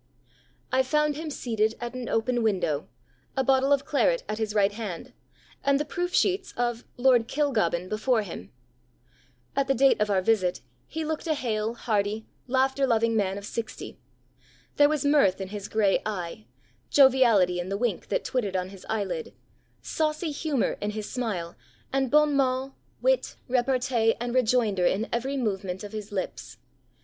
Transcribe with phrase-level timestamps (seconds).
[0.71, 2.87] ]"I found him seated at an open window,
[3.37, 5.13] a bottle of claret at his right hand,
[5.63, 8.51] and the proof sheets of Lord Kilgobbin before him....
[9.55, 13.45] At the date of our visit he looked a hale, hearty, laughter loving man of
[13.45, 13.99] sixty.
[14.77, 16.47] There was mirth in his gray eye,
[16.89, 19.35] joviality in the wink that twittered on his eyelid,
[19.83, 21.55] saucy humour in his smile,
[21.93, 22.73] and bon mot,
[23.03, 26.57] wit, repartee, and rejoinder in every movement of his lips.